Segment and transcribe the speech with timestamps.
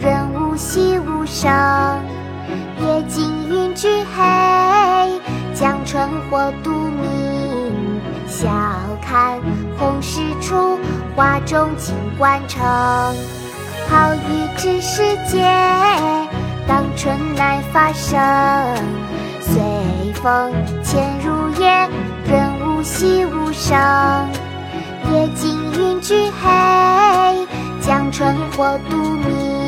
[0.00, 1.50] 润物细无声。
[2.80, 5.20] 野径云俱黑，
[5.54, 8.00] 江春火独明。
[8.26, 8.48] 晓
[9.02, 9.40] 看
[9.76, 10.78] 红湿处，
[11.16, 12.64] 花重锦官城。
[13.88, 15.42] 好雨知时节，
[16.66, 18.18] 当春乃发生。
[19.40, 20.52] 随风
[20.82, 21.88] 潜入夜，
[22.28, 23.76] 润物细无声。
[25.10, 27.46] 野径云俱黑，
[27.80, 29.67] 江春火独明。